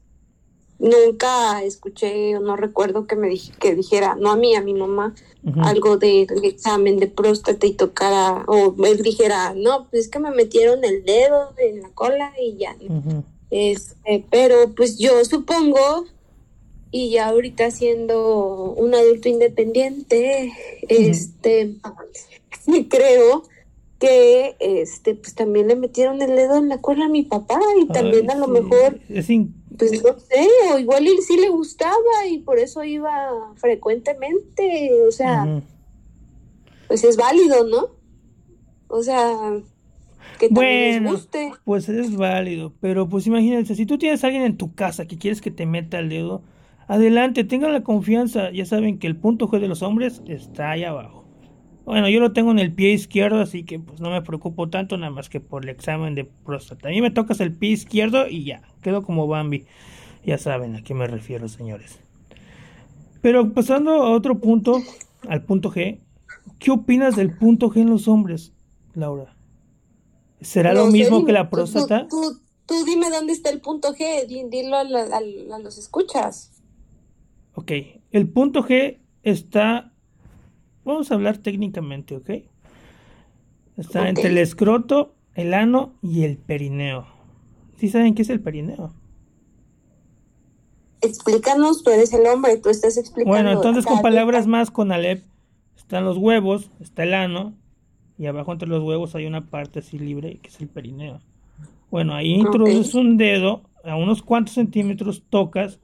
[0.79, 4.73] nunca escuché o no recuerdo que me dij- que dijera, no a mí, a mi
[4.73, 5.13] mamá,
[5.61, 10.31] algo del examen de próstata y tocara, o él dijera, no, pues es que me
[10.31, 12.75] metieron el dedo en la cola y ya.
[12.89, 13.23] Ujú.
[13.51, 16.05] Este, pero pues yo supongo,
[16.91, 20.51] y ya ahorita siendo un adulto independiente,
[20.89, 21.75] este,
[22.89, 23.43] creo
[24.03, 27.89] que este, pues también le metieron el dedo en la cola a mi papá y
[27.91, 28.51] también Ay, a lo sí.
[28.51, 29.27] mejor, Es
[29.77, 35.11] pues no sé, o igual él sí le gustaba y por eso iba frecuentemente, o
[35.11, 35.51] sea,
[36.87, 37.89] pues es válido, ¿no?
[38.87, 39.61] O sea,
[40.37, 41.53] que también les Bueno, guste.
[41.63, 45.17] pues es válido, pero pues imagínense, si tú tienes a alguien en tu casa que
[45.17, 46.43] quieres que te meta el dedo,
[46.87, 50.83] adelante, tengan la confianza, ya saben que el punto G de los hombres está ahí
[50.83, 51.22] abajo.
[51.85, 54.97] Bueno, yo lo tengo en el pie izquierdo, así que pues no me preocupo tanto
[54.97, 56.87] nada más que por el examen de próstata.
[56.87, 59.65] A mí me tocas el pie izquierdo y ya, quedo como Bambi.
[60.25, 61.99] Ya saben a qué me refiero, señores.
[63.21, 64.81] Pero pasando a otro punto,
[65.27, 65.99] al punto G,
[66.59, 68.53] ¿qué opinas del punto G en los hombres,
[68.93, 69.35] Laura?
[70.41, 72.07] ¿Será lo No mismo dime, que la próstata?
[72.09, 75.59] Tú, tú- tú dime dónde está el punto G, di- dilo a, la- a a
[75.59, 76.51] los escuchas.
[77.55, 77.71] Ok,
[78.11, 79.92] el punto G está,
[80.83, 82.29] vamos a hablar técnicamente, ¿ok?
[83.77, 87.07] Está entre el escroto, el ano y el perineo.
[87.77, 88.93] ¿Sí saben qué es el perineo?
[91.01, 93.29] Explícanos, tú eres el hombre, tú estás explicando.
[93.29, 95.23] Bueno, entonces con palabras más con Alep,
[95.75, 97.53] están los huevos, está el ano,
[98.17, 101.19] y abajo entre los huevos hay una parte así libre que es el perineo.
[101.91, 105.79] Bueno, ahí introduces un dedo, a unos cuantos centímetros tocas,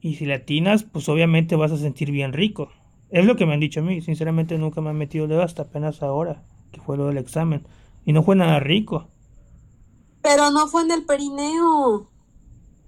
[0.00, 2.70] Y si la atinas, pues obviamente vas a sentir bien rico.
[3.10, 4.00] Es lo que me han dicho a mí.
[4.00, 6.42] Sinceramente nunca me han metido dedo hasta apenas ahora,
[6.72, 7.66] que fue lo del examen.
[8.04, 9.08] Y no fue nada rico.
[10.22, 12.08] Pero no fue en el perineo.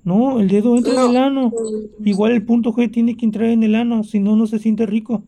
[0.04, 1.52] No, el dedo entra en el ano.
[2.04, 4.86] Igual el punto G tiene que entrar en el ano, si no, no se siente
[4.86, 5.22] rico.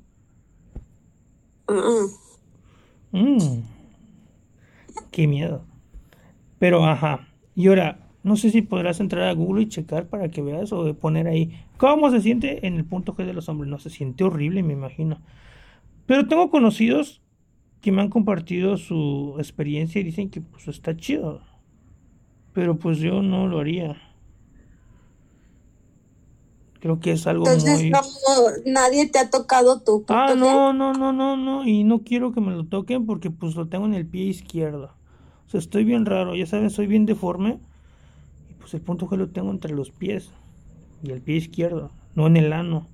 [3.12, 3.60] Mm.
[5.10, 5.64] Qué miedo.
[6.58, 7.28] Pero, ajá.
[7.54, 10.94] Y ahora, no sé si podrás entrar a Google y checar para que veas o
[10.94, 13.70] poner ahí cómo se siente en el punto G de los hombres.
[13.70, 15.20] No se siente horrible, me imagino.
[16.06, 17.22] Pero tengo conocidos
[17.80, 21.42] que me han compartido su experiencia y dicen que pues está chido.
[22.52, 23.96] Pero pues yo no lo haría.
[26.80, 27.90] Creo que es algo Entonces, muy...
[27.90, 28.00] no,
[28.66, 30.36] nadie te ha tocado tu punto Ah, G?
[30.36, 31.64] no, no, no, no, no.
[31.66, 34.96] Y no quiero que me lo toquen porque pues lo tengo en el pie izquierdo.
[35.46, 36.34] O sea, estoy bien raro.
[36.36, 37.60] Ya saben, soy bien deforme.
[38.60, 40.30] Pues el punto G lo tengo entre los pies.
[41.02, 41.90] Y el pie izquierdo.
[42.14, 42.86] No en el ano.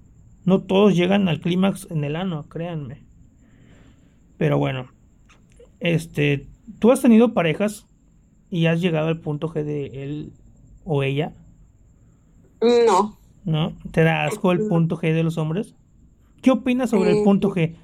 [0.45, 3.03] No todos llegan al clímax en el ano, créanme.
[4.39, 4.87] Pero bueno.
[5.81, 6.47] Este,
[6.79, 7.87] ¿tú has tenido parejas
[8.49, 10.33] y has llegado al punto G de él
[10.85, 11.35] o ella?
[12.63, 13.19] No.
[13.45, 13.73] ¿No?
[13.93, 15.75] ¿Te da asco el punto G de los hombres?
[16.43, 17.75] ¿Qué opinas sobre el punto G?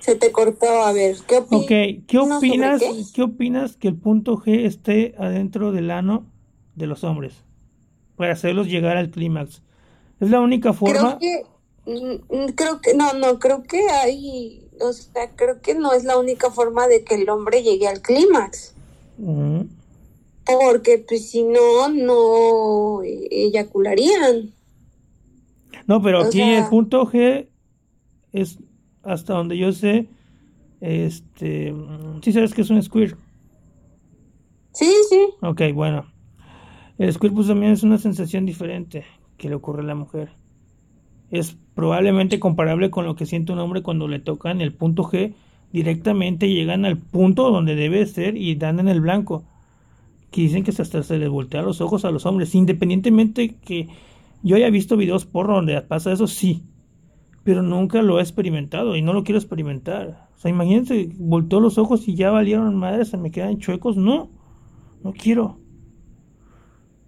[0.00, 1.62] Se te cortó, a ver, ¿qué opinas?
[1.64, 1.68] Ok,
[2.06, 3.04] ¿qué ¿No sobre opinas, qué?
[3.14, 6.26] qué opinas que el punto G esté adentro del ano
[6.74, 7.34] de los hombres?
[8.16, 9.62] Para hacerlos llegar al clímax.
[10.20, 11.18] Es la única forma.
[11.18, 11.44] Creo
[11.86, 15.92] que, mm, mm, creo que, no, no, creo que hay, o sea, creo que no
[15.94, 18.74] es la única forma de que el hombre llegue al clímax.
[20.44, 24.52] Porque, pues, si no, no eh, eyacularían.
[25.86, 27.48] No, pero O aquí sea- el punto G
[28.32, 28.58] es
[29.04, 30.08] hasta donde yo sé.
[30.80, 31.74] Este.
[32.22, 33.18] Sí, sabes que es un squirt.
[34.72, 35.20] Sí, sí.
[35.40, 36.06] Ok, bueno.
[36.98, 39.04] El squirt pues también es una sensación diferente
[39.36, 40.30] que le ocurre a la mujer.
[41.30, 45.34] Es probablemente comparable con lo que siente un hombre cuando le tocan el punto G
[45.74, 49.42] directamente llegan al punto donde debe ser y dan en el blanco.
[50.30, 53.88] Que dicen que hasta se les voltea los ojos a los hombres, independientemente que
[54.44, 56.62] yo haya visto videos porno donde pasa eso, sí.
[57.44, 60.28] Pero nunca lo he experimentado y no lo quiero experimentar.
[60.34, 63.96] O sea, imagínense, volteó los ojos y ya valieron madres, se me quedan chuecos.
[63.96, 64.30] No,
[65.02, 65.58] no quiero.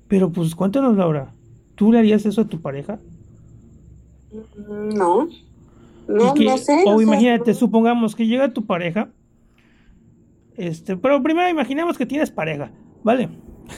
[0.09, 1.33] Pero pues cuéntanos, Laura.
[1.75, 2.99] ¿Tú le harías eso a tu pareja?
[4.69, 5.29] No.
[6.09, 6.85] No, Y que- no sé.
[6.87, 9.09] O imagínate, supongamos que llega tu pareja.
[10.55, 12.71] Este, pero primero imaginemos que tienes pareja,
[13.03, 13.29] ¿vale?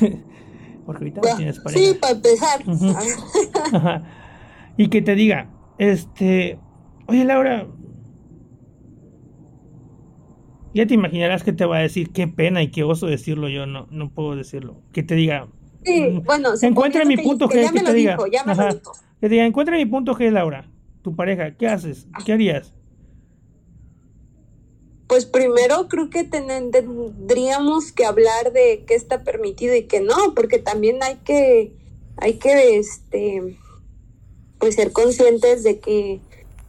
[0.87, 1.85] Porque ahorita no tienes pareja.
[1.93, 2.61] Sí, para empezar.
[3.75, 4.03] Ajá.
[4.77, 6.59] y que te diga, este,
[7.07, 7.67] oye Laura,
[10.75, 13.67] ya te imaginarás que te va a decir, qué pena y qué oso decirlo yo,
[13.67, 14.83] no, no puedo decirlo.
[14.93, 15.49] Que te diga,
[15.85, 18.81] Sí, mm, bueno, encuentra mi que- punto que que te diga, que
[19.21, 20.71] te diga, encuentra mi punto G, Laura,
[21.03, 22.07] tu pareja, ¿qué haces?
[22.25, 22.75] ¿Qué harías?
[25.07, 30.35] Pues primero creo que ten- tendríamos que hablar de qué está permitido y qué no,
[30.37, 31.73] porque también hay que,
[32.19, 33.57] hay que, este,
[34.59, 36.21] pues ser conscientes de que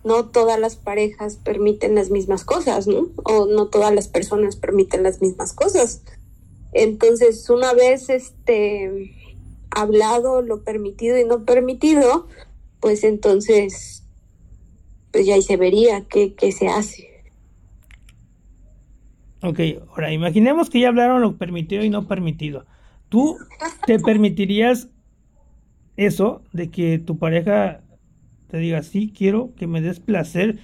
[0.04, 3.10] no todas las parejas permiten las mismas cosas, ¿no?
[3.24, 6.02] O no todas las personas permiten las mismas cosas.
[6.74, 9.16] Entonces, una vez, este,
[9.72, 12.28] hablado lo permitido y no permitido,
[12.80, 14.04] pues entonces,
[15.12, 17.10] pues ya ahí se vería qué, qué se hace.
[19.42, 22.66] Ok, ahora imaginemos que ya hablaron lo permitido y no permitido.
[23.08, 23.38] ¿Tú
[23.86, 24.90] te permitirías
[26.06, 27.82] eso de que tu pareja
[28.48, 30.60] te diga, sí, quiero que me des placer,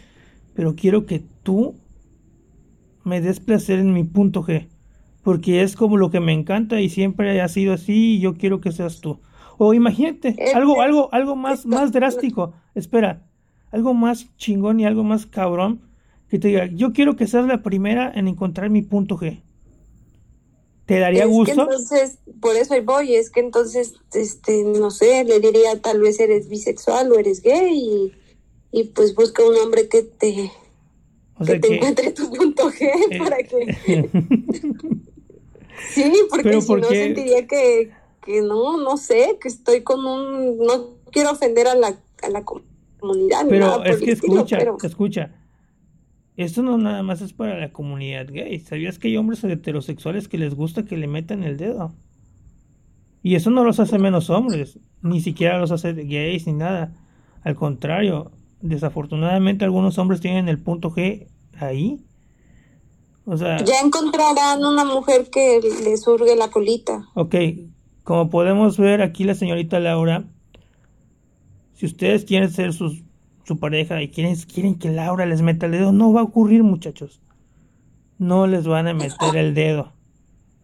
[0.54, 1.76] pero quiero que tú
[3.04, 4.67] me des placer en mi punto G?
[5.24, 8.62] Porque es como lo que me encanta y siempre ha sido así y yo quiero
[8.62, 9.19] que seas tú.
[9.58, 12.54] O imagínate, algo, algo, algo más, más drástico.
[12.74, 13.24] Espera,
[13.71, 15.82] algo más chingón y algo más cabrón
[16.30, 19.44] que te diga, yo quiero que seas la primera en encontrar mi punto G.
[20.86, 21.62] ¿Te daría Es que gusto?
[21.62, 26.19] entonces, por eso ahí voy, es que entonces, este, no sé, le diría tal vez
[26.19, 28.12] eres bisexual o eres gay y,
[28.71, 30.52] y pues busca un hombre que te,
[31.39, 31.76] O que te que...
[31.76, 34.10] encuentre tu punto G eh, para que...
[35.93, 37.04] Sí, porque si ¿por no qué?
[37.04, 37.91] sentiría que,
[38.26, 40.58] que no, no sé, que estoy con un...
[40.58, 44.12] No quiero ofender a la, a la comunidad ni nada Pero por es el que
[44.13, 45.36] estilo, escucha, pero- escucha.
[46.38, 48.60] Esto no nada más es para la comunidad gay.
[48.60, 51.93] ¿Sabías que hay hombres heterosexuales que les gusta que le metan el dedo?
[53.24, 56.93] Y eso no los hace menos hombres, ni siquiera los hace gays ni nada.
[57.43, 61.28] Al contrario, desafortunadamente algunos hombres tienen el punto G
[61.60, 62.04] ahí.
[63.26, 67.08] O sea, Ya encontrarán una mujer que le surge la colita.
[67.15, 67.36] ok,
[68.04, 70.26] como podemos ver aquí la señorita Laura
[71.74, 73.02] Si ustedes quieren ser sus,
[73.45, 76.63] su pareja y quieren, quieren que Laura les meta el dedo, no va a ocurrir,
[76.63, 77.21] muchachos.
[78.17, 79.93] No les van a meter el dedo.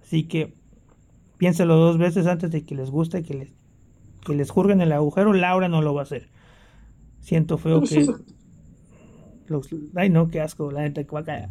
[0.02, 0.56] Así que
[1.38, 3.54] piénselo dos veces antes de que les guste que les,
[4.26, 5.34] que les jurguen el agujero.
[5.34, 6.30] Laura no lo va a hacer.
[7.20, 8.08] Siento feo que.
[9.48, 11.50] Los, ay, no, qué asco, la gente que va a caer.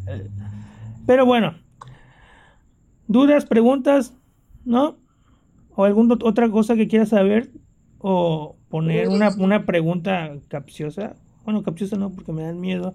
[1.05, 1.53] Pero bueno,
[3.07, 4.13] dudas, preguntas,
[4.65, 4.97] ¿no?
[5.75, 7.51] ¿O alguna otra cosa que quieras saber?
[7.99, 11.15] ¿O poner una, una pregunta capciosa?
[11.43, 12.93] Bueno, capciosa no, porque me dan miedo.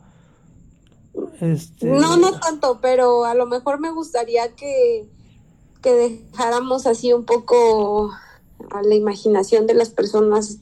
[1.41, 1.87] Este...
[1.87, 5.09] No, no tanto, pero a lo mejor me gustaría que,
[5.83, 8.13] que dejáramos así un poco
[8.71, 10.61] a la imaginación de las personas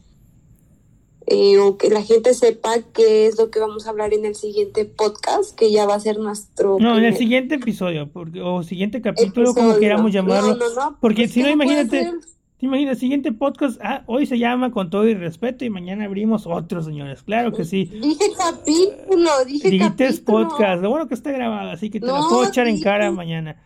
[1.26, 4.34] eh, o que la gente sepa qué es lo que vamos a hablar en el
[4.34, 6.76] siguiente podcast, que ya va a ser nuestro...
[6.78, 10.58] No, en el siguiente episodio, porque, o siguiente capítulo, como queramos llamarlo.
[11.00, 12.12] porque pues si no, imagínate,
[12.58, 16.46] te imaginas, siguiente podcast, ah, hoy se llama Con todo y respeto y mañana abrimos
[16.46, 17.22] otro, señores.
[17.22, 17.86] Claro que sí.
[17.86, 22.46] Dije capítulo, dije Dijiste podcast, lo bueno que está grabado, así que te lo puedo
[22.46, 23.56] echar en cara mañana.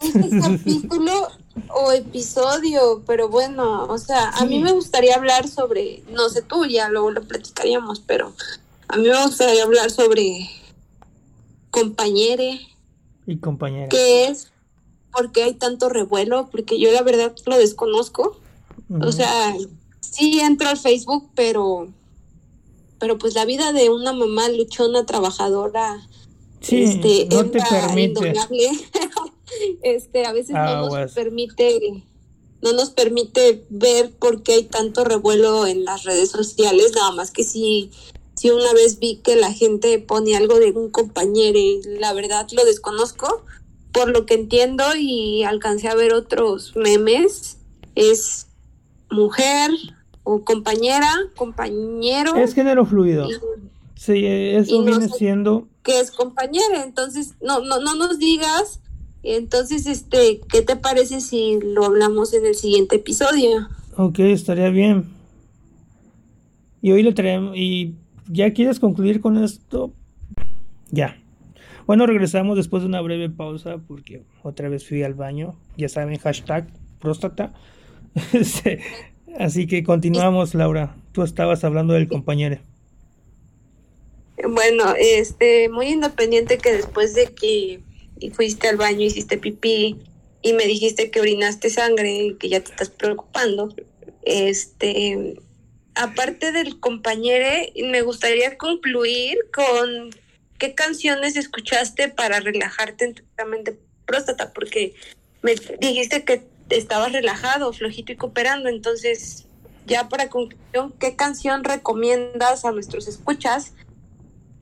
[0.00, 1.28] capítulo
[1.68, 6.64] o episodio, pero bueno, o sea, a mí me gustaría hablar sobre, no sé tú,
[6.64, 8.32] ya luego lo platicaríamos, pero
[8.88, 10.48] a mí me gustaría hablar sobre
[11.70, 12.60] compañere.
[13.26, 13.88] Y compañera.
[13.90, 14.50] ¿Qué es?
[15.12, 16.48] ¿Por qué hay tanto revuelo?
[16.50, 18.36] Porque yo la verdad lo desconozco.
[19.02, 19.54] O sea,
[20.00, 21.88] sí entro al Facebook, pero
[22.98, 26.06] pero pues la vida de una mamá luchona, trabajadora,
[26.60, 28.34] sí, este, no te permite.
[29.82, 32.04] este, a veces no nos permite
[32.62, 37.30] no nos permite ver por qué hay tanto revuelo en las redes sociales, nada más
[37.30, 37.90] que si,
[38.34, 42.46] si una vez vi que la gente pone algo de un compañero y la verdad
[42.52, 43.44] lo desconozco,
[43.92, 47.58] por lo que entiendo y alcancé a ver otros memes,
[47.94, 48.46] es
[49.10, 49.70] mujer
[50.22, 52.36] o compañera, compañero.
[52.36, 53.28] Es género fluido.
[53.94, 55.66] sí, eso viene siendo...
[55.82, 58.80] Que es compañera, entonces no, no, no nos digas
[59.22, 63.68] entonces, este, ¿qué te parece si lo hablamos en el siguiente episodio?
[63.96, 65.04] Ok, estaría bien.
[66.80, 67.54] Y hoy le traemos.
[67.54, 67.94] ¿Y
[68.28, 69.92] ya quieres concluir con esto?
[70.90, 71.18] Ya.
[71.90, 75.58] Bueno, regresamos después de una breve pausa porque otra vez fui al baño.
[75.76, 76.68] Ya saben, hashtag
[77.00, 77.52] próstata.
[78.32, 78.78] Este,
[79.36, 80.94] así que continuamos, Laura.
[81.10, 82.58] Tú estabas hablando del compañero.
[84.48, 87.80] Bueno, este, muy independiente que después de que
[88.34, 89.98] fuiste al baño, hiciste pipí
[90.42, 93.74] y me dijiste que orinaste sangre y que ya te estás preocupando.
[94.22, 95.40] Este,
[95.96, 97.48] aparte del compañero,
[97.82, 100.10] me gustaría concluir con
[100.60, 104.94] qué canciones escuchaste para relajarte en tu examen de próstata, porque
[105.42, 109.48] me dijiste que estabas relajado, flojito y cooperando, entonces
[109.86, 113.72] ya para conclusión, ¿qué canción recomiendas a nuestros escuchas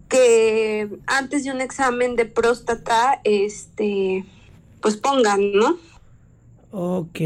[0.09, 4.25] que antes de un examen de próstata, este,
[4.81, 5.79] pues pongan, ¿no?
[6.71, 7.19] Ok.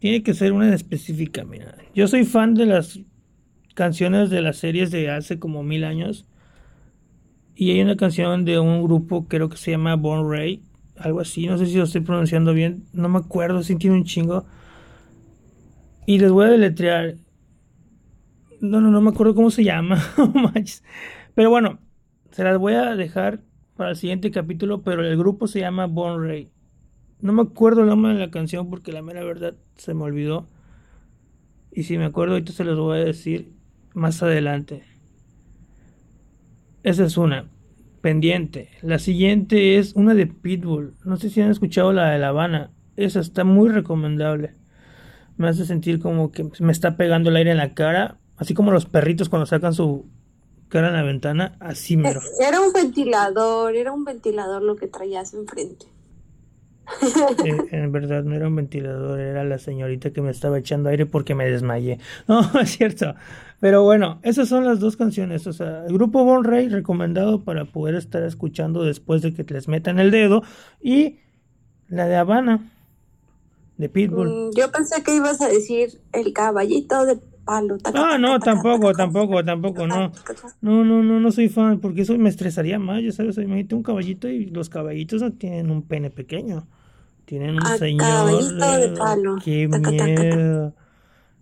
[0.00, 1.76] Tiene que ser una específica, mira.
[1.94, 2.98] Yo soy fan de las
[3.74, 6.26] canciones de las series de hace como mil años.
[7.60, 10.62] Y hay una canción de un grupo, creo que se llama Born Ray,
[10.96, 14.04] algo así, no sé si lo estoy pronunciando bien, no me acuerdo, si tiene un
[14.04, 14.46] chingo.
[16.06, 17.16] Y les voy a deletrear.
[18.62, 20.02] No, no, no me acuerdo cómo se llama.
[21.34, 21.80] pero bueno,
[22.30, 23.42] se las voy a dejar
[23.76, 26.50] para el siguiente capítulo, pero el grupo se llama Born Ray.
[27.20, 30.46] No me acuerdo el nombre de la canción porque la mera verdad se me olvidó.
[31.70, 33.52] Y si me acuerdo ahorita se los voy a decir
[33.92, 34.89] más adelante.
[36.82, 37.48] Esa es una.
[38.00, 38.70] Pendiente.
[38.82, 40.94] La siguiente es una de Pitbull.
[41.04, 42.70] No sé si han escuchado la de La Habana.
[42.96, 44.54] Esa está muy recomendable.
[45.36, 48.72] Me hace sentir como que me está pegando el aire en la cara Así como
[48.72, 50.06] los perritos cuando sacan su
[50.70, 52.22] cara en la ventana, así mero.
[52.40, 55.86] Era un ventilador, era un ventilador lo que traías enfrente.
[57.44, 61.06] Eh, en verdad no era un ventilador, era la señorita que me estaba echando aire
[61.06, 62.00] porque me desmayé.
[62.26, 63.14] No, es cierto.
[63.60, 65.46] Pero bueno, esas son las dos canciones.
[65.46, 69.68] O sea, el grupo Bon Rey recomendado para poder estar escuchando después de que les
[69.68, 70.42] metan el dedo.
[70.80, 71.18] Y
[71.88, 72.72] la de Habana,
[73.76, 74.28] de Pitbull.
[74.28, 79.86] Mm, yo pensé que ibas a decir el caballito de Ah, no, tampoco, tampoco, tampoco,
[79.86, 80.12] no.
[80.60, 83.82] No, no, no, no soy fan, porque eso me estresaría más, ya sabes, imagínate un
[83.82, 86.66] caballito y los caballitos no tienen un pene pequeño.
[87.24, 88.54] Tienen un señor.
[88.56, 89.36] De palo.
[89.44, 90.74] Qué miedo.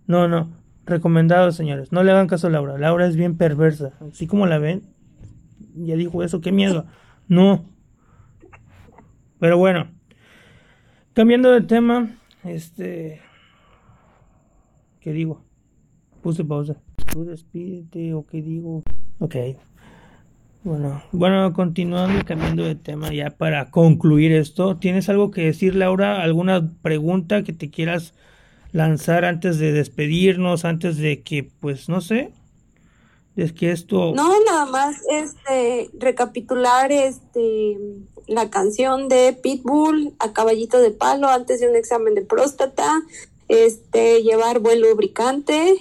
[0.07, 0.49] No, no.
[0.89, 1.91] Recomendado, señores.
[1.91, 2.77] No le hagan caso a Laura.
[2.79, 3.93] Laura es bien perversa.
[4.11, 4.81] Así como la ven.
[5.75, 6.87] Ya dijo eso, qué miedo.
[7.27, 7.63] No.
[9.39, 9.87] Pero bueno.
[11.13, 12.17] Cambiando de tema.
[12.43, 13.21] Este.
[14.99, 15.45] ¿Qué digo?
[16.23, 16.75] Puse pausa.
[17.13, 18.81] Tú despídete o qué digo.
[19.19, 19.35] Ok.
[20.63, 25.73] Bueno, bueno, continuando y cambiando de tema ya para concluir esto, ¿tienes algo que decir,
[25.73, 26.21] Laura?
[26.21, 28.13] ¿Alguna pregunta que te quieras
[28.71, 32.31] lanzar antes de despedirnos, antes de que, pues, no sé,
[33.35, 34.13] es que esto...
[34.15, 37.77] No, nada más, este, recapitular, este,
[38.27, 43.01] la canción de Pitbull a caballito de palo antes de un examen de próstata,
[43.47, 45.75] este, llevar buen lubricante.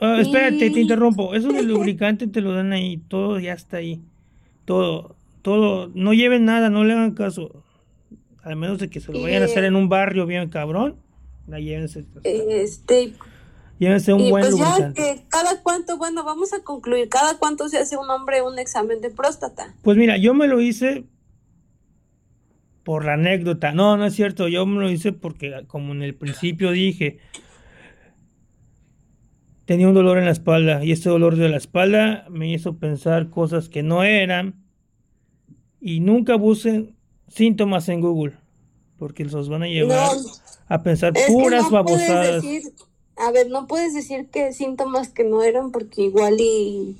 [0.00, 1.34] Ah, espérate, te interrumpo.
[1.34, 4.00] Eso del lubricante te lo dan ahí, todo ya está ahí.
[4.64, 7.62] Todo, todo, no lleven nada, no le hagan caso.
[8.42, 10.96] Al menos de que se lo vayan a hacer en un barrio bien cabrón,
[11.46, 12.04] la llévense.
[12.24, 13.12] Este,
[13.78, 15.02] llévense un buen pues lubricante.
[15.02, 18.58] Ya que cada cuánto, bueno, vamos a concluir, cada cuánto se hace un hombre un
[18.58, 19.74] examen de próstata.
[19.82, 21.04] Pues mira, yo me lo hice
[22.84, 23.72] por la anécdota.
[23.72, 27.18] No, no es cierto, yo me lo hice porque como en el principio dije,
[29.64, 33.30] tenía un dolor en la espalda y este dolor de la espalda me hizo pensar
[33.30, 34.64] cosas que no eran
[35.80, 36.96] y nunca busquen
[37.28, 38.34] síntomas en Google
[38.98, 40.10] porque los van a llevar
[40.72, 42.44] a pensar puras babosadas.
[43.16, 46.96] a ver, no puedes decir que síntomas que no eran porque igual y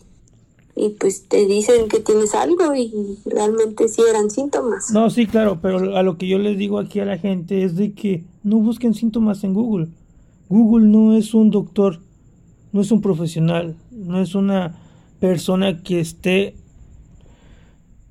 [0.74, 2.90] y pues te dicen que tienes algo y
[3.26, 4.90] realmente sí eran síntomas.
[4.90, 7.76] No, sí, claro, pero a lo que yo les digo aquí a la gente es
[7.76, 9.88] de que no busquen síntomas en Google.
[10.48, 12.00] Google no es un doctor,
[12.72, 14.78] no es un profesional, no es una
[15.20, 16.56] persona que esté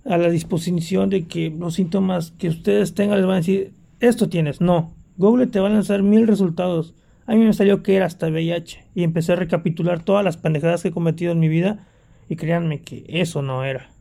[0.05, 4.29] a la disposición de que los síntomas que ustedes tengan les van a decir, esto
[4.29, 4.61] tienes.
[4.61, 6.95] No, Google te va a lanzar mil resultados.
[7.27, 10.81] A mí me salió que era hasta VIH y empecé a recapitular todas las pendejadas
[10.81, 11.87] que he cometido en mi vida
[12.27, 13.91] y créanme que eso no era.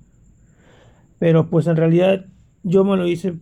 [1.19, 2.25] Pero pues en realidad
[2.63, 3.35] yo me lo hice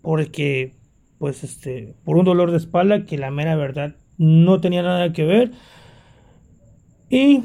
[0.00, 0.76] porque
[1.18, 5.24] pues este por un dolor de espalda que la mera verdad no tenía nada que
[5.24, 5.50] ver
[7.10, 7.42] y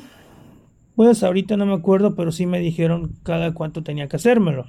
[0.95, 4.67] pues ahorita no me acuerdo, pero sí me dijeron cada cuánto tenía que hacérmelo.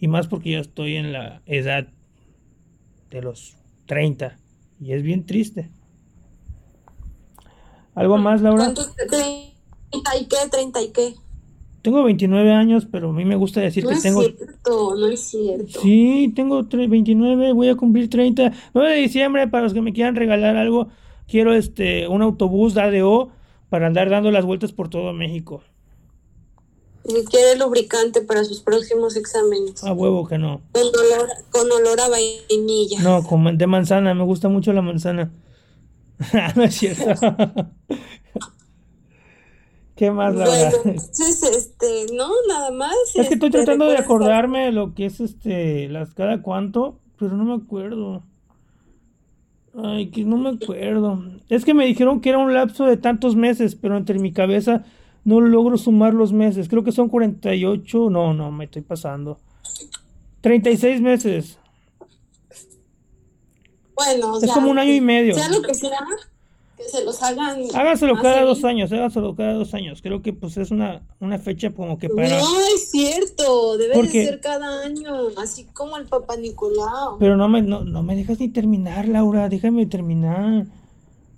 [0.00, 1.86] Y más porque ya estoy en la edad
[3.10, 4.38] de los 30.
[4.80, 5.70] Y es bien triste.
[7.94, 8.72] ¿Algo más, Laura?
[8.72, 9.52] ¿30
[10.20, 10.36] y qué?
[10.50, 11.14] ¿30 y qué?
[11.82, 14.22] Tengo 29 años, pero a mí me gusta decir que tengo...
[14.22, 15.80] No es cierto, no es cierto.
[15.80, 18.52] Sí, tengo 29, voy a cumplir 30.
[18.72, 20.88] 9 de diciembre, para los que me quieran regalar algo,
[21.26, 23.30] quiero este un autobús de ADO
[23.68, 25.64] para andar dando las vueltas por todo México.
[27.04, 29.82] Y quiere lubricante para sus próximos exámenes.
[29.82, 30.60] A huevo que no.
[30.72, 33.02] Con olor, con olor a vainilla.
[33.02, 35.32] No, con, de manzana, me gusta mucho la manzana.
[36.56, 37.04] no es cierto.
[39.96, 40.70] ¿Qué más, Laura?
[40.82, 42.94] Bueno, entonces, este, no, nada más.
[43.14, 46.98] Es que estoy este, tratando de acordarme de lo que es, este, las cada cuánto,
[47.18, 48.22] pero no me acuerdo.
[49.74, 51.22] Ay, que no me acuerdo.
[51.48, 54.84] Es que me dijeron que era un lapso de tantos meses, pero entre mi cabeza
[55.24, 56.68] no logro sumar los meses.
[56.68, 58.10] Creo que son 48.
[58.10, 59.38] No, no, me estoy pasando.
[60.40, 61.58] 36 meses.
[63.94, 65.34] Bueno, es como un año y medio.
[65.34, 66.00] Sea lo que sea,
[66.76, 67.60] que se los hagan.
[67.74, 70.02] Hágaselo cada dos años, hágaselo cada dos años.
[70.02, 72.40] Creo que pues es una, una fecha como que para.
[72.40, 77.18] No, es cierto, debe de ser cada año, así como el Papá Nicolau.
[77.20, 80.66] Pero no me, no, no me dejas ni terminar, Laura, déjame terminar.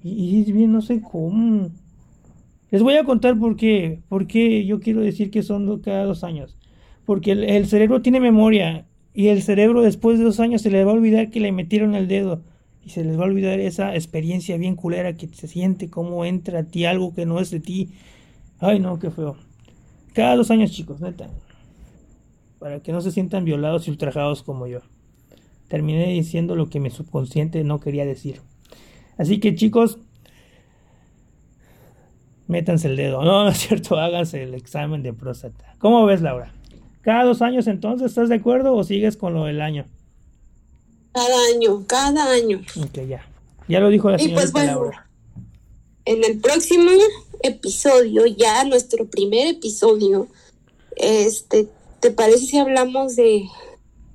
[0.03, 1.71] Y, y bien, no sé cómo.
[2.75, 6.25] Les voy a contar por qué, por qué yo quiero decir que son cada dos
[6.25, 6.57] años.
[7.05, 10.83] Porque el, el cerebro tiene memoria y el cerebro después de dos años se le
[10.83, 12.43] va a olvidar que le metieron el dedo
[12.85, 16.59] y se les va a olvidar esa experiencia bien culera que se siente, cómo entra
[16.59, 17.91] a ti algo que no es de ti.
[18.59, 19.37] Ay, no, qué feo.
[20.13, 21.31] Cada dos años, chicos, neta.
[22.59, 24.81] Para que no se sientan violados y ultrajados como yo.
[25.69, 28.41] Terminé diciendo lo que mi subconsciente no quería decir.
[29.17, 30.01] Así que, chicos,
[32.47, 33.23] métanse el dedo.
[33.25, 35.75] No, no es cierto, háganse el examen de próstata.
[35.79, 36.53] ¿Cómo ves, Laura?
[37.03, 39.85] ¿Cada dos años entonces estás de acuerdo o sigues con lo del año?
[41.13, 42.63] Cada año, cada año.
[42.81, 43.27] Ok, ya.
[43.69, 44.41] Ya lo dijo la señora.
[44.41, 44.91] Pues bueno,
[46.07, 46.91] en el próximo
[47.43, 50.29] episodio, ya nuestro primer episodio,
[50.97, 51.69] este,
[52.01, 53.45] ¿te parece si hablamos de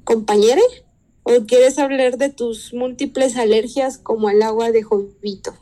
[0.04, 0.84] compañeros?
[1.24, 5.54] ¿O quieres hablar de tus múltiples alergias como el agua de jovito?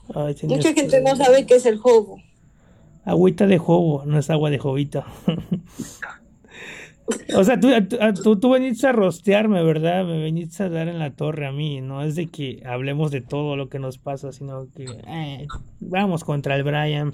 [0.43, 2.21] Mucha gente no sabe qué es el jovo.
[3.07, 5.05] Agüita de jovo, no es agua de jovito.
[7.37, 7.69] O sea, tú,
[8.21, 10.03] tú, tú, veniste a rostearme, ¿verdad?
[10.03, 11.79] Me veniste a dar en la torre a mí.
[11.79, 15.47] No es de que hablemos de todo lo que nos pasa, sino que eh,
[15.79, 17.13] vamos contra el Brian.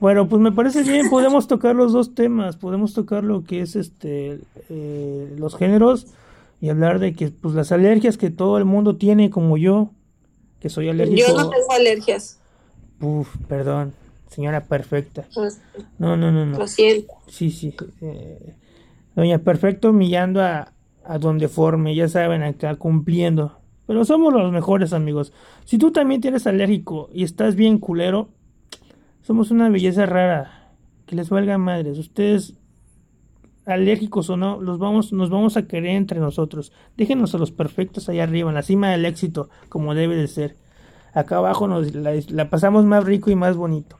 [0.00, 2.56] Bueno, pues me parece bien, podemos tocar los dos temas.
[2.56, 6.08] Podemos tocar lo que es este eh, los géneros
[6.60, 9.90] y hablar de que pues las alergias que todo el mundo tiene, como yo,
[10.58, 11.28] que soy alérgico.
[11.28, 12.40] Yo no tengo alergias.
[13.00, 13.94] Uf, perdón.
[14.32, 15.26] Señora perfecta.
[15.34, 15.60] Pues,
[15.98, 16.58] No, no, no, no.
[16.58, 17.12] Lo siento.
[17.28, 17.74] Sí, sí.
[18.00, 18.54] eh,
[19.14, 20.72] Doña Perfecto humillando a,
[21.04, 23.58] a Don Deforme, ya saben, acá cumpliendo.
[23.86, 25.32] Pero somos los mejores amigos.
[25.64, 28.28] Si tú también tienes alérgico y estás bien culero,
[29.22, 30.72] somos una belleza rara.
[31.06, 31.98] Que les valga madres.
[31.98, 32.54] Ustedes,
[33.66, 36.72] alérgicos o no, los vamos, nos vamos a querer entre nosotros.
[36.96, 40.56] Déjenos a los perfectos allá arriba, en la cima del éxito, como debe de ser.
[41.12, 43.98] Acá abajo nos la, la pasamos más rico y más bonito.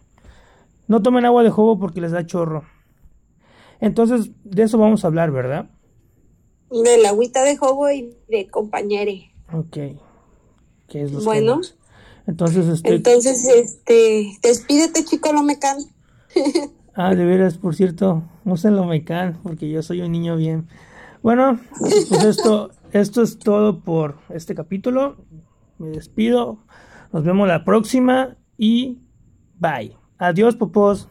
[0.89, 2.65] No tomen agua de juego porque les da chorro.
[3.81, 5.71] Entonces, de eso vamos a hablar, ¿verdad?
[6.71, 9.33] De la agüita de jobo y de compañere.
[9.53, 9.77] Ok.
[10.89, 11.61] ¿Qué es lo que Bueno.
[12.27, 12.95] Entonces, este.
[12.95, 15.79] Entonces, este, despídete, chico Lomecan.
[16.95, 20.69] Ah, de veras, por cierto, úsenlo Mecan, porque yo soy un niño bien.
[21.23, 25.17] Bueno, pues esto, esto es todo por este capítulo.
[25.79, 26.59] Me despido.
[27.11, 28.99] Nos vemos la próxima y
[29.59, 30.02] bye.
[30.23, 31.09] Adiós, popos.